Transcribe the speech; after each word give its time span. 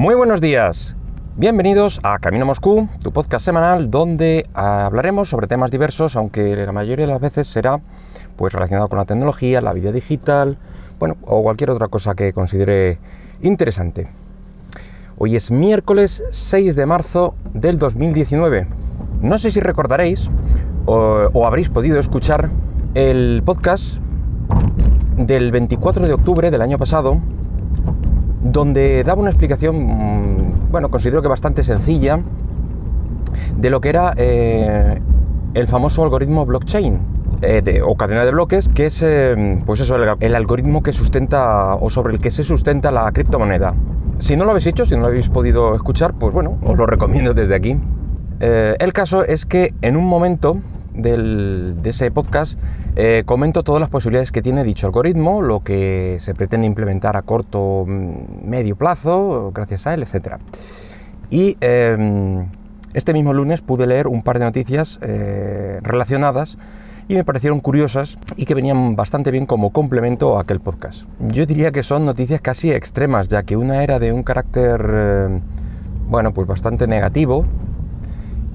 Muy 0.00 0.14
buenos 0.14 0.40
días. 0.40 0.96
Bienvenidos 1.36 2.00
a 2.02 2.18
Camino 2.20 2.46
Moscú, 2.46 2.88
tu 3.02 3.12
podcast 3.12 3.44
semanal 3.44 3.90
donde 3.90 4.48
hablaremos 4.54 5.28
sobre 5.28 5.46
temas 5.46 5.70
diversos, 5.70 6.16
aunque 6.16 6.56
la 6.56 6.72
mayoría 6.72 7.04
de 7.04 7.12
las 7.12 7.20
veces 7.20 7.48
será 7.48 7.82
pues 8.36 8.54
relacionado 8.54 8.88
con 8.88 8.96
la 8.96 9.04
tecnología, 9.04 9.60
la 9.60 9.74
vida 9.74 9.92
digital, 9.92 10.56
bueno, 10.98 11.18
o 11.20 11.42
cualquier 11.42 11.68
otra 11.68 11.88
cosa 11.88 12.14
que 12.14 12.32
considere 12.32 12.96
interesante. 13.42 14.08
Hoy 15.18 15.36
es 15.36 15.50
miércoles 15.50 16.24
6 16.30 16.76
de 16.76 16.86
marzo 16.86 17.34
del 17.52 17.76
2019. 17.76 18.68
No 19.20 19.38
sé 19.38 19.50
si 19.50 19.60
recordaréis 19.60 20.30
o, 20.86 21.28
o 21.30 21.46
habréis 21.46 21.68
podido 21.68 22.00
escuchar 22.00 22.48
el 22.94 23.42
podcast 23.44 23.98
del 25.18 25.52
24 25.52 26.06
de 26.06 26.14
octubre 26.14 26.50
del 26.50 26.62
año 26.62 26.78
pasado, 26.78 27.20
donde 28.42 29.04
daba 29.04 29.20
una 29.20 29.30
explicación, 29.30 29.76
mm, 29.76 30.70
bueno, 30.70 30.90
considero 30.90 31.22
que 31.22 31.28
bastante 31.28 31.62
sencilla, 31.62 32.20
de 33.56 33.70
lo 33.70 33.80
que 33.80 33.88
era 33.88 34.14
eh, 34.16 35.00
el 35.54 35.66
famoso 35.66 36.02
algoritmo 36.02 36.46
blockchain. 36.46 37.20
Eh, 37.42 37.80
o 37.82 37.96
cadena 37.96 38.26
de 38.26 38.32
bloques, 38.32 38.68
que 38.68 38.84
es 38.84 39.02
eh, 39.02 39.58
pues 39.64 39.80
eso, 39.80 39.96
el, 39.96 40.34
algoritmo 40.34 40.82
que 40.82 40.92
sustenta 40.92 41.74
o 41.74 41.88
sobre 41.88 42.12
el 42.12 42.20
que 42.20 42.30
se 42.30 42.44
sustenta 42.44 42.90
la 42.90 43.10
criptomoneda. 43.12 43.74
Si 44.18 44.36
no 44.36 44.44
lo 44.44 44.50
habéis 44.50 44.66
hecho, 44.66 44.84
si 44.84 44.94
no 44.94 45.00
lo 45.00 45.06
habéis 45.06 45.30
podido 45.30 45.74
escuchar, 45.74 46.12
pues 46.12 46.34
bueno, 46.34 46.58
os 46.62 46.76
lo 46.76 46.84
recomiendo 46.84 47.32
desde 47.32 47.54
aquí. 47.54 47.78
el 48.40 48.92
caso 48.92 49.24
es 49.24 49.46
que 49.46 49.72
en 49.80 49.96
un 49.96 50.04
momento 50.06 50.58
de 51.02 51.90
ese 51.90 52.10
podcast 52.10 52.58
eh, 52.96 53.22
comento 53.24 53.62
todas 53.62 53.80
las 53.80 53.88
posibilidades 53.88 54.32
que 54.32 54.42
tiene 54.42 54.64
dicho 54.64 54.86
algoritmo, 54.86 55.42
lo 55.42 55.60
que 55.60 56.16
se 56.20 56.34
pretende 56.34 56.66
implementar 56.66 57.16
a 57.16 57.22
corto, 57.22 57.84
mm, 57.86 58.48
medio 58.48 58.76
plazo, 58.76 59.52
gracias 59.54 59.86
a 59.86 59.94
él, 59.94 60.02
etc. 60.02 60.36
Y 61.30 61.56
em, 61.60 62.46
este 62.94 63.12
mismo 63.12 63.32
lunes 63.32 63.60
pude 63.60 63.86
leer 63.86 64.08
un 64.08 64.22
par 64.22 64.38
de 64.38 64.44
noticias 64.44 64.98
eh, 65.02 65.78
relacionadas 65.82 66.58
y 67.06 67.14
me 67.14 67.24
parecieron 67.24 67.60
curiosas 67.60 68.18
y 68.36 68.44
que 68.44 68.54
venían 68.54 68.96
bastante 68.96 69.30
bien 69.30 69.46
como 69.46 69.70
complemento 69.70 70.36
a 70.36 70.42
aquel 70.42 70.60
podcast. 70.60 71.04
Yo 71.20 71.46
diría 71.46 71.70
que 71.70 71.82
son 71.82 72.04
noticias 72.04 72.40
casi 72.40 72.72
extremas, 72.72 73.28
ya 73.28 73.44
que 73.44 73.56
una 73.56 73.82
era 73.84 73.98
de 73.98 74.12
un 74.12 74.24
carácter, 74.24 74.84
eh, 74.92 75.40
bueno, 76.08 76.32
pues 76.32 76.48
bastante 76.48 76.86
negativo 76.88 77.44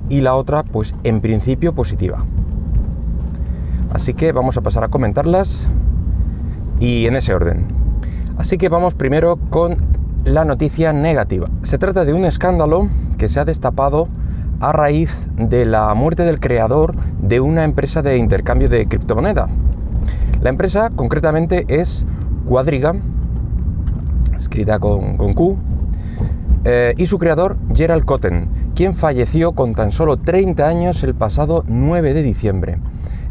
y 0.09 0.21
la 0.21 0.35
otra, 0.35 0.63
pues 0.63 0.93
en 1.03 1.21
principio 1.21 1.73
positiva. 1.73 2.25
Así 3.91 4.13
que 4.13 4.31
vamos 4.31 4.57
a 4.57 4.61
pasar 4.61 4.83
a 4.83 4.89
comentarlas 4.89 5.67
y 6.79 7.07
en 7.07 7.15
ese 7.15 7.33
orden. 7.33 7.65
Así 8.37 8.57
que 8.57 8.69
vamos 8.69 8.93
primero 8.93 9.37
con 9.49 9.77
la 10.25 10.43
noticia 10.43 10.91
negativa. 10.91 11.47
Se 11.63 11.77
trata 11.77 12.03
de 12.03 12.13
un 12.13 12.25
escándalo 12.25 12.89
que 13.17 13.29
se 13.29 13.39
ha 13.39 13.45
destapado 13.45 14.07
a 14.59 14.71
raíz 14.71 15.15
de 15.37 15.65
la 15.65 15.93
muerte 15.93 16.23
del 16.23 16.39
creador 16.39 16.95
de 17.21 17.39
una 17.39 17.63
empresa 17.63 18.01
de 18.01 18.17
intercambio 18.17 18.69
de 18.69 18.87
criptomoneda. 18.87 19.47
La 20.41 20.49
empresa 20.49 20.89
concretamente 20.95 21.65
es 21.67 22.05
Quadriga, 22.45 22.93
escrita 24.37 24.79
con, 24.79 25.17
Q, 25.33 25.57
eh, 26.63 26.93
y 26.97 27.07
su 27.07 27.17
creador 27.17 27.57
Gerald 27.73 28.05
Cotten, 28.05 28.49
quien 28.75 28.93
falleció 28.93 29.53
con 29.53 29.73
tan 29.73 29.93
solo 29.93 30.17
30 30.17 30.67
años 30.67 31.01
el 31.03 31.15
pasado 31.15 31.63
9 31.67 32.13
de 32.13 32.21
diciembre. 32.21 32.77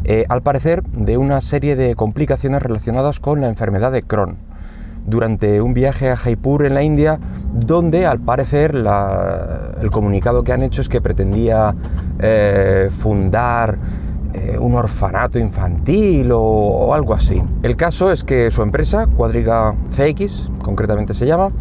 Eh, 0.03 0.25
al 0.27 0.41
parecer 0.41 0.83
de 0.83 1.17
una 1.17 1.39
serie 1.39 1.75
de 1.75 1.95
complicaciones 1.95 2.61
relacionadas 2.63 3.19
con 3.19 3.41
la 3.41 3.47
enfermedad 3.47 3.91
de 3.91 4.01
Crohn 4.01 4.37
durante 5.05 5.61
un 5.61 5.75
viaje 5.75 6.09
a 6.09 6.17
Jaipur 6.17 6.65
en 6.65 6.73
la 6.73 6.81
India, 6.81 7.19
donde 7.53 8.07
al 8.07 8.19
parecer 8.19 8.73
el 8.75 9.91
comunicado 9.91 10.43
que 10.43 10.51
han 10.51 10.63
hecho 10.63 10.81
es 10.81 10.89
que 10.89 10.99
pretendía 10.99 11.75
eh, 12.19 12.89
fundar 12.97 13.77
eh, 14.33 14.57
un 14.59 14.73
orfanato 14.73 15.37
infantil 15.37 16.31
o, 16.33 16.91
algo 16.93 17.13
así. 17.13 17.41
El 17.61 17.77
caso 17.77 18.11
es 18.11 18.23
que 18.23 18.49
su 18.49 18.63
empresa, 18.63 19.05
Cuadriga 19.05 19.75
CX, 19.95 20.49
concretamente 20.63 21.13
se 21.13 21.27
llama, 21.27 21.51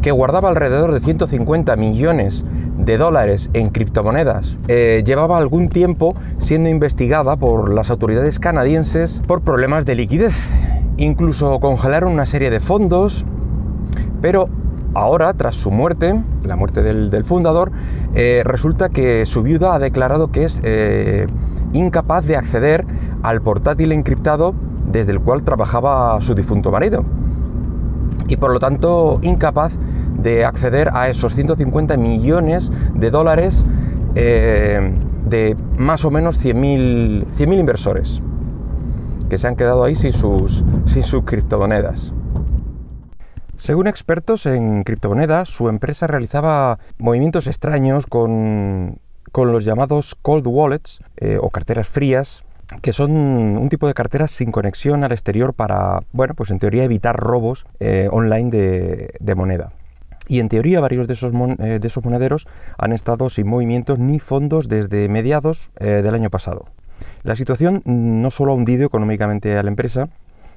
que 0.00 0.10
guardaba 0.10 0.48
alrededor 0.48 0.92
de 0.92 1.00
150 1.00 1.76
millones 1.76 2.44
de 2.84 2.98
dólares 2.98 3.50
en 3.52 3.70
criptomonedas 3.70 4.56
eh, 4.68 5.02
llevaba 5.04 5.38
algún 5.38 5.68
tiempo 5.68 6.14
siendo 6.38 6.68
investigada 6.68 7.36
por 7.36 7.72
las 7.72 7.90
autoridades 7.90 8.38
canadienses 8.38 9.22
por 9.26 9.40
problemas 9.42 9.86
de 9.86 9.94
liquidez. 9.94 10.34
Incluso 10.96 11.58
congelaron 11.60 12.12
una 12.12 12.26
serie 12.26 12.50
de 12.50 12.60
fondos, 12.60 13.24
pero 14.20 14.48
ahora, 14.94 15.34
tras 15.34 15.56
su 15.56 15.70
muerte, 15.70 16.22
la 16.44 16.56
muerte 16.56 16.82
del, 16.82 17.24
fundador, 17.24 17.72
eh, 18.14 18.42
resulta 18.44 18.88
que 18.88 19.26
su 19.26 19.42
viuda 19.42 19.74
ha 19.74 19.78
declarado 19.78 20.30
que 20.30 20.44
es 20.44 20.60
eh, 20.62 21.26
incapaz 21.72 22.24
de 22.24 22.36
acceder 22.36 22.84
al 23.22 23.42
portátil 23.42 23.92
encriptado 23.92 24.54
desde 24.90 25.12
el 25.12 25.20
cual 25.20 25.42
trabajaba 25.42 26.20
su 26.20 26.34
difunto 26.34 26.70
marido. 26.70 27.04
Y 28.28 28.36
por 28.36 28.52
lo 28.52 28.60
tanto, 28.60 29.18
incapaz 29.22 29.72
de 30.18 30.44
acceder 30.44 30.90
a 30.92 31.08
esos 31.08 31.34
150 31.34 31.96
millones 31.96 32.70
de 32.94 33.10
dólares 33.10 33.64
eh, 34.14 34.92
de 35.26 35.56
más 35.76 36.04
o 36.04 36.10
menos 36.10 36.42
100.000 36.44 37.58
inversores 37.58 38.22
que 39.28 39.38
se 39.38 39.48
han 39.48 39.56
quedado 39.56 39.84
ahí 39.84 39.96
sin 39.96 40.12
sus, 40.12 40.64
sin 40.86 41.02
sus 41.02 41.24
criptomonedas. 41.24 42.12
Según 43.56 43.86
expertos 43.86 44.46
en 44.46 44.84
criptomonedas, 44.84 45.48
su 45.48 45.68
empresa 45.68 46.06
realizaba 46.06 46.78
movimientos 46.98 47.46
extraños 47.46 48.06
con, 48.06 48.98
los 49.32 49.64
llamados 49.64 50.16
cold 50.20 50.46
wallets 50.46 51.00
eh, 51.16 51.38
o 51.40 51.50
carteras 51.50 51.88
frías, 51.88 52.42
que 52.82 52.92
son 52.92 53.12
un 53.12 53.68
tipo 53.68 53.86
de 53.86 53.94
carteras 53.94 54.30
sin 54.30 54.50
conexión 54.50 55.04
al 55.04 55.12
exterior 55.12 55.54
para, 55.54 56.00
bueno, 56.12 56.34
pues 56.34 56.50
en 56.50 56.58
teoría 56.58 56.84
evitar 56.84 57.16
robos 57.16 57.66
eh, 57.80 58.08
online 58.10 58.50
de 58.50 59.34
moneda. 59.34 59.72
Y 60.28 60.40
en 60.40 60.48
teoría 60.48 60.80
varios 60.80 61.06
de 61.06 61.14
esos, 61.14 61.32
eh, 61.58 61.78
de 61.80 61.86
esos 61.86 62.04
monederos 62.04 62.46
han 62.78 62.92
estado 62.92 63.28
sin 63.30 63.46
movimientos 63.46 63.98
ni 63.98 64.18
fondos 64.18 64.68
desde 64.68 65.08
mediados 65.08 65.70
eh, 65.78 66.00
del 66.02 66.14
año 66.14 66.30
pasado. 66.30 66.64
La 67.22 67.36
situación 67.36 67.82
no 67.84 68.30
solo 68.30 68.52
ha 68.52 68.54
hundido 68.54 68.86
económicamente 68.86 69.56
a 69.58 69.62
la 69.62 69.68
empresa, 69.68 70.08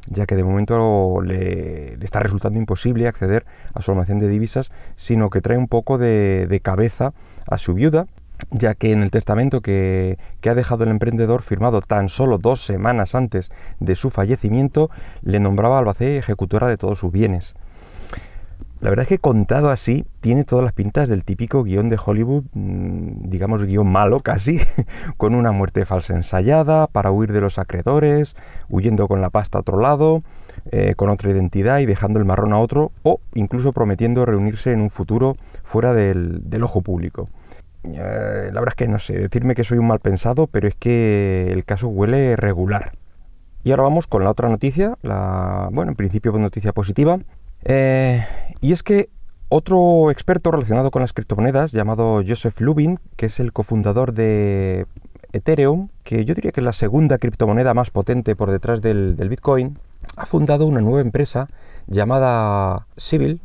ya 0.09 0.25
que 0.25 0.35
de 0.35 0.43
momento 0.43 1.21
le, 1.21 1.93
está 2.03 2.19
resultando 2.19 2.59
imposible 2.59 3.07
acceder 3.07 3.45
a 3.73 3.81
su 3.81 3.91
almacén 3.91 4.19
de 4.19 4.27
divisas, 4.27 4.71
sino 4.95 5.29
que 5.29 5.41
trae 5.41 5.57
un 5.57 5.67
poco 5.67 5.97
de, 5.97 6.61
cabeza 6.63 7.13
a 7.47 7.57
su 7.57 7.73
viuda, 7.73 8.07
ya 8.51 8.75
que 8.75 8.91
en 8.91 9.01
el 9.01 9.11
testamento 9.11 9.61
que, 9.61 10.17
que, 10.41 10.49
ha 10.49 10.55
dejado 10.55 10.83
el 10.83 10.91
emprendedor 10.91 11.41
firmado 11.41 11.81
tan 11.81 12.07
solo 12.07 12.37
dos 12.37 12.63
semanas 12.63 13.15
antes 13.15 13.49
de 13.79 13.95
su 13.95 14.09
fallecimiento, 14.09 14.89
le 15.23 15.39
nombraba 15.39 15.79
albacea 15.79 16.19
ejecutora 16.19 16.67
de 16.69 16.77
todos 16.77 16.99
sus 16.99 17.11
bienes. 17.11 17.55
La 18.79 18.91
verdad 18.91 19.03
es 19.03 19.09
que 19.09 19.17
contado 19.17 19.71
así 19.71 20.05
tiene 20.21 20.43
todas 20.43 20.63
las 20.63 20.73
pintas 20.73 21.09
del 21.09 21.23
típico 21.23 21.63
guion 21.63 21.89
de 21.89 21.97
Hollywood, 22.03 22.43
mm, 22.53 23.27
digamos 23.27 23.63
guion 23.63 23.91
malo 23.91 24.19
casi, 24.19 24.59
con 25.17 25.33
una 25.33 25.51
muerte 25.51 25.83
falsa 25.85 26.13
ensayada 26.13 26.85
para 26.85 27.09
huir 27.09 27.33
de 27.33 27.41
los 27.41 27.57
acreedores, 27.57 28.35
huyendo 28.69 29.07
con 29.07 29.19
la 29.19 29.31
pasta 29.31 29.57
a 29.57 29.61
otro 29.61 29.79
lado, 29.79 30.21
eh, 30.71 30.93
con 30.95 31.09
otra 31.09 31.31
identidad 31.31 31.79
y 31.79 31.87
dejando 31.87 32.19
el 32.19 32.25
marrón 32.25 32.53
a 32.53 32.59
otro, 32.59 32.91
o 33.01 33.19
incluso 33.33 33.73
prometiendo 33.73 34.25
reunirse 34.25 34.71
en 34.71 34.81
un 34.81 34.91
futuro 34.91 35.37
fuera 35.63 35.93
del, 35.93 36.43
ojo 36.61 36.81
público. 36.81 37.29
Eh, 37.83 38.51
la 38.53 38.59
verdad 38.59 38.69
es 38.69 38.75
que 38.75 38.87
no 38.87 38.99
sé, 38.99 39.17
decirme 39.17 39.55
que 39.55 39.63
soy 39.63 39.79
un 39.79 39.87
mal 39.87 39.99
pensado, 39.99 40.45
pero 40.45 40.67
es 40.67 40.75
que 40.75 41.47
el 41.51 41.65
caso 41.65 41.87
huele 41.87 42.35
regular. 42.35 42.91
Y 43.63 43.71
ahora 43.71 43.83
vamos 43.83 44.05
con 44.07 44.23
la 44.23 44.29
otra 44.29 44.49
noticia, 44.49 44.97
la, 45.01 45.69
bueno, 45.71 45.91
en 45.91 45.95
principio 45.95 46.31
noticia 46.33 46.73
positiva, 46.73 47.19
eh, 47.63 48.25
y 48.61 48.71
es 48.71 48.83
que 48.83 49.09
otro 49.49 50.11
experto 50.11 50.51
relacionado 50.51 50.91
con 50.91 51.01
las 51.01 51.13
criptomonedas, 51.13 51.71
llamado 51.71 52.21
Joseph 52.27 52.59
Lubin, 52.59 52.99
que 53.15 53.27
es 53.27 53.39
el 53.39 53.53
cofundador 53.53 54.13
de 54.13 54.85
Ethereum, 55.31 55.89
que 56.03 56.25
yo 56.25 56.35
diría 56.35 56.51
que 56.51 56.59
es 56.59 56.65
la 56.65 56.73
segunda 56.73 57.17
criptomoneda 57.17 57.73
más 57.73 57.89
potente 57.91 58.35
por 58.35 58.51
detrás 58.51 58.81
del, 58.81 59.15
Bitcoin, 59.15 59.79
ha 60.15 60.25
fundado 60.25 60.65
una 60.65 60.81
nueva 60.81 61.01
empresa 61.01 61.47
llamada 61.87 62.87
Civil, 62.97 63.39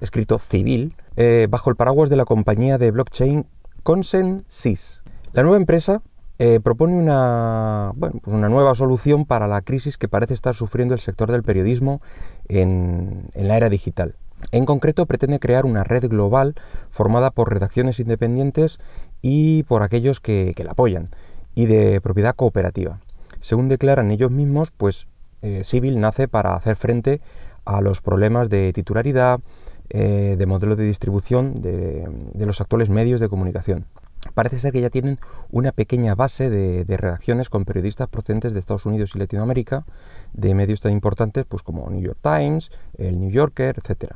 escrito 0.00 0.38
Civil, 0.38 0.94
eh, 1.16 1.46
bajo 1.48 1.70
el 1.70 1.76
paraguas 1.76 2.10
de 2.10 2.16
la 2.16 2.24
compañía 2.24 2.78
de 2.78 2.90
blockchain 2.90 3.46
ConsensSys. 3.82 5.02
La 5.32 5.42
nueva 5.42 5.58
empresa 5.58 6.02
eh, 6.38 6.60
propone 6.60 6.94
una, 6.96 7.92
pues 7.98 8.12
una 8.26 8.50
nueva 8.50 8.74
solución 8.74 9.24
para 9.24 9.46
la 9.46 9.62
crisis 9.62 9.96
que 9.96 10.06
parece 10.06 10.34
estar 10.34 10.54
sufriendo 10.54 10.92
el 10.92 11.00
sector 11.00 11.32
del 11.32 11.42
periodismo 11.42 12.02
en, 12.48 13.30
la 13.34 13.56
era 13.56 13.70
digital. 13.70 14.16
En 14.52 14.66
concreto, 14.66 15.06
pretende 15.06 15.38
crear 15.38 15.64
una 15.64 15.82
red 15.82 16.06
global 16.08 16.54
formada 16.90 17.30
por 17.30 17.50
redacciones 17.50 18.00
independientes 18.00 18.78
y 19.22 19.62
por 19.62 19.82
aquellos 19.82 20.20
que, 20.20 20.54
la 20.62 20.72
apoyan, 20.72 21.08
y 21.54 21.66
de 21.66 22.02
propiedad 22.02 22.34
cooperativa. 22.34 23.00
Según 23.40 23.68
declaran 23.68 24.10
ellos 24.10 24.30
mismos, 24.30 24.72
pues 24.76 25.06
eh, 25.40 25.64
Civil 25.64 26.00
nace 26.00 26.28
para 26.28 26.54
hacer 26.54 26.76
frente 26.76 27.22
a 27.64 27.80
los 27.80 28.02
problemas 28.02 28.50
de 28.50 28.72
titularidad, 28.74 29.40
de 29.88 30.46
modelo 30.46 30.74
de 30.74 30.84
distribución 30.84 31.62
de, 31.62 32.08
los 32.34 32.60
actuales 32.60 32.90
medios 32.90 33.20
de 33.20 33.28
comunicación. 33.28 33.86
Parece 34.34 34.58
ser 34.58 34.72
que 34.72 34.80
ya 34.80 34.90
tienen 34.90 35.18
una 35.50 35.72
pequeña 35.72 36.14
base 36.14 36.50
de, 36.50 36.84
redacciones 36.96 37.50
con 37.50 37.64
periodistas 37.64 38.08
procedentes 38.08 38.52
de 38.52 38.60
Estados 38.60 38.86
Unidos 38.86 39.12
y 39.14 39.18
Latinoamérica, 39.18 39.84
de 40.32 40.54
medios 40.54 40.80
tan 40.80 40.92
importantes 40.92 41.44
pues, 41.46 41.62
como 41.62 41.88
New 41.90 42.00
York 42.00 42.18
Times, 42.22 42.70
el 42.98 43.20
New 43.20 43.30
Yorker, 43.30 43.82
etc. 43.82 44.12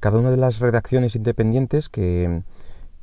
Cada 0.00 0.18
una 0.18 0.30
de 0.30 0.36
las 0.36 0.58
redacciones 0.58 1.16
independientes 1.16 1.88
que, 1.88 2.42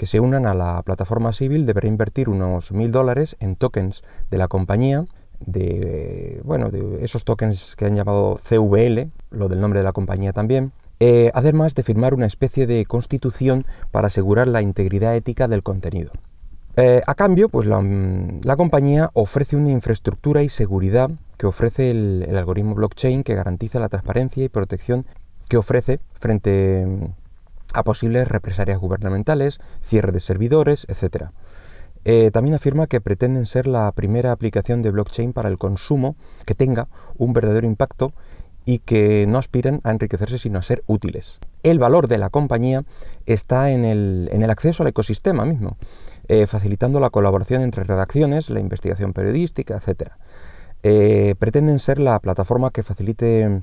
se 0.04 0.20
unan 0.20 0.46
a 0.46 0.54
la 0.54 0.82
plataforma 0.82 1.32
civil 1.32 1.66
deberá 1.66 1.88
invertir 1.88 2.28
unos 2.28 2.74
mil 2.74 2.92
dólares 2.92 3.38
en 3.40 3.56
tokens 3.56 4.04
de 4.30 4.38
la 4.38 4.50
compañía, 4.50 5.06
de, 5.40 6.42
bueno, 6.44 6.72
de 6.72 7.06
esos 7.06 7.24
tokens 7.24 7.76
que 7.78 7.86
han 7.86 7.96
llamado 7.96 8.38
CVL, 8.50 9.12
lo 9.32 9.48
del 9.48 9.62
nombre 9.62 9.80
de 9.80 9.86
la 9.86 9.94
compañía 9.94 10.34
también, 10.34 10.74
eh, 11.00 11.32
además 11.34 11.76
de 11.76 11.84
firmar 11.84 12.14
una 12.14 12.26
especie 12.26 12.68
de 12.68 12.86
constitución 12.86 13.64
para 13.92 14.08
asegurar 14.08 14.48
la 14.48 14.62
integridad 14.62 15.16
ética 15.16 15.48
del 15.48 15.64
contenido. 15.64 16.12
Eh, 16.76 17.02
a 17.06 17.14
cambio, 17.14 17.50
pues 17.50 17.68
la, 17.68 18.56
compañía 18.58 19.12
ofrece 19.14 19.56
una 19.56 19.70
infraestructura 19.70 20.42
y 20.42 20.50
seguridad 20.50 21.12
que 21.38 21.46
ofrece 21.46 21.92
el, 21.92 22.36
algoritmo 22.36 22.74
blockchain 22.74 23.24
que 23.24 23.36
garantiza 23.36 23.80
la 23.80 23.90
transparencia 23.90 24.44
y 24.44 24.50
protección 24.50 25.06
que 25.50 25.58
ofrece 25.58 26.00
frente 26.14 26.88
a 27.74 27.84
posibles 27.84 28.28
represalias 28.28 28.80
gubernamentales, 28.80 29.60
cierre 29.82 30.12
de 30.12 30.20
servidores, 30.20 30.88
etc. 30.90 31.26
Eh, 32.06 32.32
también 32.32 32.56
afirma 32.56 32.88
que 32.88 33.02
pretenden 33.02 33.46
ser 33.46 33.68
la 33.68 33.92
primera 33.92 34.32
aplicación 34.32 34.82
de 34.82 34.92
blockchain 34.92 35.32
para 35.32 35.50
el 35.50 35.60
consumo 35.60 36.16
que 36.46 36.56
tenga 36.56 36.88
un 37.18 37.34
verdadero 37.34 37.68
impacto 37.68 38.14
y 38.66 38.80
que 38.80 39.26
no 39.28 39.38
aspiran 39.38 39.82
a 39.84 39.92
enriquecerse 39.92 40.38
sino 40.38 40.60
a 40.60 40.62
ser 40.62 40.84
útiles. 40.88 41.40
El 41.64 41.80
valor 41.80 42.08
de 42.08 42.18
la 42.18 42.30
compañía 42.30 42.84
está 43.26 43.72
en 43.72 43.86
el, 43.86 44.50
acceso 44.50 44.84
al 44.84 44.90
ecosistema 44.90 45.46
mismo, 45.46 45.78
eh, 46.28 46.48
facilitando 46.48 47.00
la 47.00 47.10
colaboración 47.10 47.62
entre 47.62 47.84
redacciones, 47.84 48.50
la 48.50 48.60
investigación 48.60 49.14
periodística, 49.14 49.76
etc. 49.78 50.12
Eh, 50.84 51.36
pretenden 51.40 51.80
ser 51.80 52.00
la 52.00 52.20
plataforma 52.20 52.72
que 52.72 52.84
facilite 52.84 53.62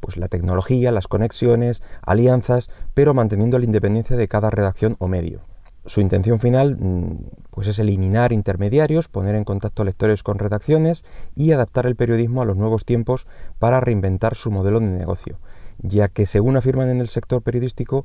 pues 0.00 0.16
la 0.16 0.28
tecnología, 0.28 0.90
las 0.90 1.06
conexiones, 1.06 1.82
alianzas, 2.02 2.70
pero 2.92 3.14
manteniendo 3.14 3.58
la 3.58 3.64
independencia 3.64 4.16
de 4.16 4.26
cada 4.26 4.50
redacción 4.50 4.96
o 4.98 5.06
medio. 5.06 5.42
Su 5.86 6.00
intención 6.00 6.38
final 6.38 6.76
mm, 6.78 7.16
pues 7.50 7.68
es 7.68 7.78
eliminar 7.78 8.32
intermediarios, 8.32 9.08
poner 9.08 9.34
en 9.34 9.44
contacto 9.44 9.84
lectores 9.84 10.22
con 10.22 10.38
redacciones 10.38 11.04
y 11.34 11.52
adaptar 11.52 11.86
el 11.86 11.96
periodismo 11.96 12.42
a 12.42 12.44
los 12.44 12.56
nuevos 12.56 12.84
tiempos 12.84 13.26
para 13.58 13.80
reinventar 13.80 14.34
su 14.34 14.50
modelo 14.50 14.80
de 14.80 14.86
negocio, 14.86 15.38
ya 15.78 16.08
que 16.08 16.26
según 16.26 16.56
afirman 16.56 16.88
en 16.88 17.00
el 17.00 17.08
sector 17.08 17.42
periodístico, 17.42 18.04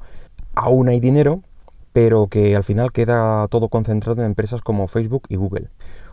aún 0.55 0.89
hay 0.89 0.99
dinero, 0.99 1.41
pero 1.97 2.27
que 2.27 2.55
al 2.55 2.63
final 2.63 2.91
queda 2.91 3.47
todo 3.47 3.69
concentrado 3.69 4.21
en 4.21 4.27
empresas 4.27 4.61
como 4.61 4.87
Facebook 4.87 5.23
y 5.29 5.35
Google. 5.35 5.69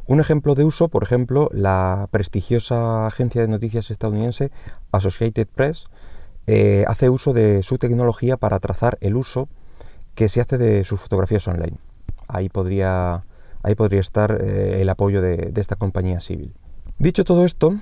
Un 0.07 0.19
ejemplo 0.19 0.55
de 0.55 0.65
uso, 0.65 0.89
por 0.89 1.03
ejemplo, 1.03 1.51
la 1.53 2.09
prestigiosa 2.11 3.07
agencia 3.07 3.43
de 3.43 3.49
noticias 3.49 3.91
estadounidense 3.91 4.51
Associated 4.93 5.47
Press 5.47 5.89
eh, 6.47 6.87
hace 6.89 7.11
uso 7.11 7.35
de 7.35 7.63
su 7.63 7.77
tecnología 7.77 8.39
para 8.39 8.61
trazar 8.61 8.97
el 9.03 9.15
uso 9.15 9.51
que 10.15 10.31
se 10.31 10.41
hace 10.41 10.57
de 10.57 10.85
sus 10.85 11.01
fotografías 11.01 11.47
online. 11.49 11.77
Ahí 12.29 12.49
podría, 12.49 13.25
ahí 13.63 13.75
podría 13.75 14.01
estar 14.01 14.41
eh, 14.41 14.81
el 14.81 14.89
apoyo 14.89 15.21
de, 15.21 15.53
esta 15.55 15.77
compañía 15.77 16.21
civil. 16.21 16.55
Dicho 16.99 17.25
todo 17.25 17.45
esto, 17.45 17.75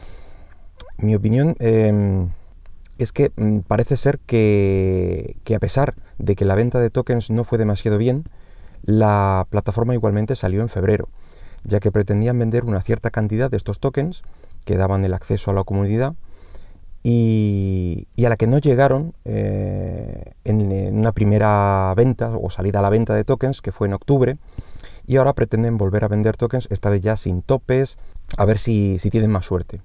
mi 0.98 1.14
opinión 1.14 1.54
em, 1.60 2.30
es 2.98 3.12
que 3.12 3.32
mm, 3.36 3.60
parece 3.60 3.96
ser 3.96 4.18
que, 4.20 5.36
que 5.44 5.54
a 5.54 5.58
pesar 5.58 5.94
de 6.18 6.36
que 6.36 6.44
la 6.44 6.54
venta 6.54 6.78
de 6.80 6.90
tokens 6.90 7.30
no 7.30 7.44
fue 7.44 7.58
demasiado 7.58 7.98
bien, 7.98 8.24
la 8.84 9.46
plataforma 9.50 9.94
igualmente 9.94 10.36
salió 10.36 10.60
en 10.60 10.68
febrero 10.68 11.08
ya 11.64 11.80
que 11.80 11.92
pretendían 11.92 12.38
vender 12.38 12.64
una 12.64 12.80
cierta 12.80 13.10
cantidad 13.10 13.50
de 13.50 13.56
estos 13.56 13.78
tokens 13.78 14.22
que 14.64 14.76
daban 14.76 15.04
el 15.04 15.14
acceso 15.14 15.50
a 15.50 15.54
la 15.54 15.64
comunidad 15.64 16.14
y, 17.04 18.06
a 18.24 18.28
la 18.28 18.36
que 18.36 18.46
no 18.46 18.58
llegaron 18.58 19.14
eh, 19.24 20.32
en, 20.44 20.96
una 20.96 21.12
primera 21.12 21.92
venta 21.96 22.36
o 22.36 22.50
salida 22.50 22.78
a 22.78 22.82
la 22.82 22.90
venta 22.90 23.14
de 23.14 23.24
tokens 23.24 23.60
que 23.60 23.72
fue 23.72 23.88
en 23.88 23.94
octubre 23.94 24.38
y 25.06 25.16
ahora 25.16 25.32
pretenden 25.32 25.78
volver 25.78 26.04
a 26.04 26.08
vender 26.08 26.36
tokens, 26.36 26.68
esta 26.70 26.90
vez 26.90 27.00
ya 27.00 27.16
sin 27.16 27.42
topes, 27.42 27.98
a 28.36 28.44
ver 28.44 28.58
si, 28.58 28.98
tienen 29.10 29.30
más 29.30 29.46
suerte. 29.46 29.80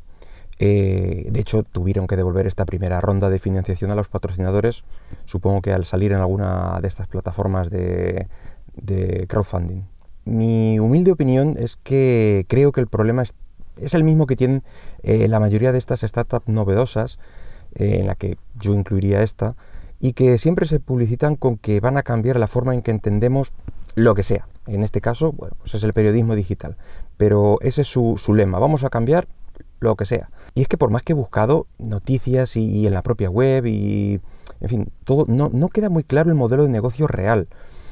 Eh, 0.59 1.27
de 1.29 1.39
hecho, 1.39 1.63
tuvieron 1.63 2.07
que 2.07 2.15
devolver 2.15 2.47
esta 2.47 2.65
primera 2.65 2.99
ronda 2.99 3.29
de 3.29 3.39
financiación 3.39 3.91
a 3.91 3.95
los 3.95 4.09
patrocinadores, 4.09 4.83
supongo 5.25 5.61
que 5.61 5.71
al 5.71 5.85
salir 5.85 6.11
en 6.11 6.19
alguna 6.19 6.79
de 6.81 6.87
estas 6.87 7.07
plataformas 7.07 7.69
de 7.69 8.27
crowdfunding. 9.27 9.83
Mi 10.27 10.77
humilde 10.77 11.13
opinión 11.13 11.55
es 11.57 11.77
que 11.77 12.45
creo 12.49 12.73
que 12.73 12.81
el 12.81 12.87
problema 12.87 13.23
es, 13.23 13.93
el 13.93 14.03
mismo 14.03 14.27
que 14.27 14.35
tienen 14.35 14.61
eh, 15.01 15.29
la 15.29 15.39
mayoría 15.39 15.71
de 15.71 15.77
estas 15.77 16.01
startups 16.01 16.49
novedosas, 16.49 17.17
eh, 17.75 17.99
en 18.01 18.07
la 18.07 18.15
que 18.15 18.37
yo 18.59 18.73
incluiría 18.73 19.23
esta, 19.23 19.55
y 20.01 20.11
que 20.11 20.37
siempre 20.37 20.67
se 20.67 20.81
publicitan 20.81 21.37
con 21.37 21.55
que 21.55 21.79
van 21.79 21.95
a 21.95 22.03
cambiar 22.03 22.41
la 22.41 22.47
forma 22.47 22.73
en 22.73 22.81
que 22.81 22.91
entendemos 22.91 23.53
lo 23.95 24.15
que 24.15 24.23
sea. 24.23 24.49
En 24.65 24.83
este 24.83 24.99
caso, 24.99 25.31
bueno, 25.31 25.55
pues 25.59 25.75
es 25.75 25.83
el 25.83 25.93
periodismo 25.93 26.35
digital. 26.35 26.75
Pero 27.15 27.57
ese 27.61 27.83
es 27.83 27.87
su, 27.87 28.17
lema, 28.35 28.59
vamos 28.59 28.83
a 28.83 28.89
cambiar 28.89 29.29
lo 29.79 29.95
que 29.95 30.05
sea. 30.05 30.29
Y 30.55 30.61
es 30.61 30.67
que 30.67 30.77
por 30.77 30.89
más 30.89 31.03
que 31.03 31.13
he 31.13 31.15
buscado 31.15 31.67
noticias 31.77 32.55
y, 32.55 32.87
en 32.87 32.93
la 32.93 33.03
propia 33.03 33.29
web 33.29 33.65
y, 33.65 34.19
en 34.61 34.69
fin, 34.69 34.89
todo, 35.03 35.25
no, 35.27 35.49
no 35.53 35.69
queda 35.69 35.89
muy 35.89 36.03
claro 36.03 36.29
el 36.29 36.35
modelo 36.35 36.63
de 36.63 36.69
negocio 36.69 37.07
real. 37.07 37.47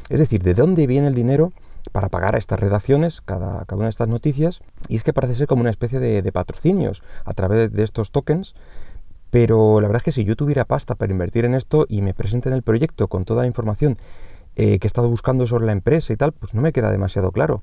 Es 0.10 0.20
decir, 0.20 0.44
de 0.44 0.54
dónde 0.54 0.88
viene 0.88 1.08
el 1.08 1.16
dinero 1.16 1.52
para 1.92 2.10
pagar 2.10 2.36
a 2.36 2.40
estas 2.40 2.60
redacciones 2.60 3.22
cada, 3.22 3.66
cada, 3.66 3.78
una 3.78 3.86
de 3.86 3.92
estas 3.92 4.08
noticias. 4.08 4.62
Y 4.88 4.96
es 4.96 5.04
que 5.04 5.14
parece 5.14 5.36
ser 5.36 5.48
como 5.48 5.62
una 5.62 5.72
especie 5.72 6.00
de, 6.00 6.32
patrocinios 6.32 7.04
a 7.24 7.34
través 7.34 7.72
de 7.72 7.84
estos 7.84 8.12
tokens. 8.12 8.56
Pero 9.30 9.82
la 9.82 9.88
verdad 9.88 10.02
es 10.02 10.04
que 10.04 10.12
si 10.12 10.24
yo 10.24 10.36
tuviera 10.36 10.66
pasta 10.66 10.96
para 10.96 11.12
invertir 11.12 11.46
en 11.46 11.56
esto 11.56 11.86
y 11.90 12.02
me 12.02 12.14
presenten 12.14 12.54
el 12.54 12.62
proyecto 12.62 13.08
con 13.08 13.26
toda 13.26 13.42
la 13.42 13.48
información 13.48 13.98
eh, 14.56 14.80
que 14.80 14.86
he 14.86 14.90
estado 14.90 15.10
buscando 15.10 15.46
sobre 15.48 15.66
la 15.66 15.74
empresa 15.74 16.14
y 16.14 16.16
tal, 16.16 16.32
pues 16.32 16.54
no 16.54 16.62
me 16.62 16.72
queda 16.72 16.92
demasiado 16.92 17.32
claro 17.32 17.62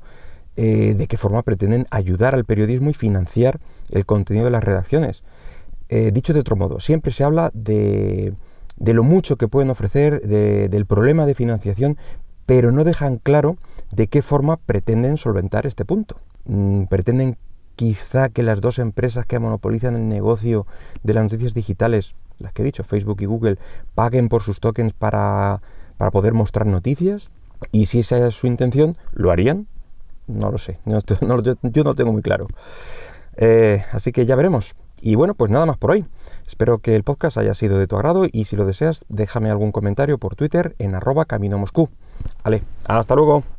eh, 0.57 0.95
de 0.97 1.07
qué 1.07 1.17
forma 1.17 1.43
pretenden 1.43 1.87
ayudar 1.91 2.35
al 2.35 2.45
periodismo 2.45 2.91
y 2.91 2.95
financiar 2.95 3.61
el 3.91 4.07
contenido 4.07 4.45
de 4.45 4.51
las 4.51 4.65
redacciones. 4.65 5.23
Eh, 5.89 6.11
dicho 6.13 6.33
de 6.33 6.41
otro 6.41 6.57
modo, 6.57 6.81
siempre 6.81 7.13
se 7.13 7.25
habla 7.25 7.51
de, 7.55 8.33
de 8.77 8.95
lo 8.95 9.03
mucho 9.03 9.37
que 9.37 9.49
pueden 9.49 9.71
ofrecer, 9.71 10.23
del 10.23 10.87
problema 10.87 11.27
de 11.27 11.35
financiación, 11.35 11.97
pero 12.47 12.73
no 12.73 12.85
dejan 12.85 13.19
claro 13.19 13.57
de 13.95 14.09
qué 14.09 14.23
forma 14.23 14.57
pretenden 14.57 15.17
solventar 15.17 15.67
este 15.67 15.85
punto. 15.85 16.17
Mm, 16.45 16.85
pretenden 16.85 17.37
quizá 17.77 18.29
que 18.29 18.43
las 18.43 18.61
dos 18.61 18.79
empresas 18.79 19.27
que 19.27 19.39
monopolizan 19.39 19.97
el 19.97 20.09
negocio 20.09 20.67
de 21.03 21.15
las 21.15 21.25
noticias 21.25 21.55
digitales, 21.55 22.15
las 22.39 22.53
que 22.53 22.63
he 22.63 22.65
dicho, 22.65 22.85
Facebook 22.85 23.21
y 23.21 23.27
Google, 23.27 23.59
paguen 23.95 24.29
por 24.29 24.43
sus 24.43 24.61
tokens 24.61 24.93
para, 24.93 25.61
poder 26.13 26.35
mostrar 26.35 26.67
noticias. 26.67 27.31
Y 27.71 27.87
si 27.87 28.01
esa 28.01 28.27
es 28.27 28.35
su 28.35 28.47
intención, 28.47 28.97
¿lo 29.13 29.31
harían? 29.31 29.69
No 30.27 30.51
lo 30.51 30.59
sé, 30.59 30.79
yo, 30.87 30.99
no 31.25 31.37
lo 31.37 31.95
tengo 31.95 32.13
muy 32.13 32.23
claro. 32.23 32.47
Eh, 33.37 33.85
así 33.93 34.13
que 34.13 34.27
ya 34.27 34.37
veremos. 34.37 34.75
Y 35.01 35.17
bueno, 35.17 35.35
pues 35.35 35.51
nada 35.51 35.67
más 35.67 35.79
por 35.79 35.91
hoy. 35.91 36.05
Espero 36.47 36.79
que 36.79 36.95
el 36.95 37.03
podcast 37.03 37.37
haya 37.37 37.55
sido 37.55 37.79
de 37.79 37.87
tu 37.89 37.97
agrado 37.97 38.27
y 38.31 38.45
si 38.45 38.57
lo 38.57 38.65
deseas, 38.65 39.05
déjame 39.09 39.51
algún 39.51 39.73
comentario 39.73 40.19
por 40.19 40.37
Twitter 40.37 40.77
en 40.79 40.95
arroba 40.95 41.25
camino 41.25 41.59
Moscú. 41.59 41.89
Vale, 42.45 42.63
hasta 42.87 43.15
luego. 43.17 43.43